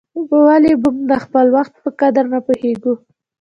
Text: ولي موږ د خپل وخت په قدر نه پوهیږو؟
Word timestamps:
ولي 0.45 0.73
موږ 0.83 0.97
د 1.09 1.13
خپل 1.23 1.45
وخت 1.55 1.73
په 1.83 1.89
قدر 1.99 2.23
نه 2.33 2.39
پوهیږو؟ 2.45 2.93